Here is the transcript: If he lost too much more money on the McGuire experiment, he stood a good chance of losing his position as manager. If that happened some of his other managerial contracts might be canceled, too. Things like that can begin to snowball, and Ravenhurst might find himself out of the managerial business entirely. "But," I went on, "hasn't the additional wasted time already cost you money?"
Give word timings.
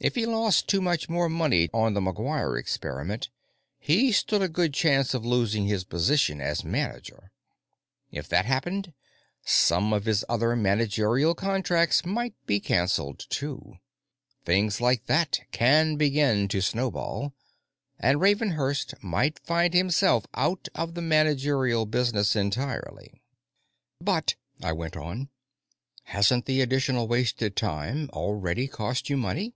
If 0.00 0.16
he 0.16 0.26
lost 0.26 0.68
too 0.68 0.82
much 0.82 1.08
more 1.08 1.28
money 1.30 1.70
on 1.72 1.94
the 1.94 2.00
McGuire 2.00 2.60
experiment, 2.60 3.30
he 3.78 4.12
stood 4.12 4.42
a 4.42 4.48
good 4.48 4.74
chance 4.74 5.14
of 5.14 5.24
losing 5.24 5.66
his 5.66 5.84
position 5.84 6.40
as 6.42 6.62
manager. 6.64 7.30
If 8.10 8.28
that 8.28 8.44
happened 8.44 8.92
some 9.44 9.94
of 9.94 10.04
his 10.04 10.22
other 10.28 10.56
managerial 10.56 11.34
contracts 11.34 12.04
might 12.04 12.34
be 12.44 12.58
canceled, 12.60 13.24
too. 13.30 13.76
Things 14.44 14.78
like 14.78 15.06
that 15.06 15.40
can 15.52 15.96
begin 15.96 16.48
to 16.48 16.60
snowball, 16.60 17.32
and 17.98 18.20
Ravenhurst 18.20 18.94
might 19.00 19.38
find 19.38 19.72
himself 19.72 20.26
out 20.34 20.68
of 20.74 20.92
the 20.94 21.02
managerial 21.02 21.86
business 21.86 22.34
entirely. 22.36 23.22
"But," 24.00 24.34
I 24.62 24.72
went 24.72 24.98
on, 24.98 25.30
"hasn't 26.02 26.44
the 26.46 26.60
additional 26.60 27.06
wasted 27.08 27.54
time 27.56 28.10
already 28.12 28.66
cost 28.68 29.08
you 29.08 29.16
money?" 29.16 29.54